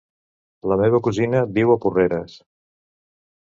La 0.71 0.77
meva 0.79 1.01
cosina 1.07 1.41
viu 1.59 1.75
a 1.75 1.77
Porreres. 1.85 2.39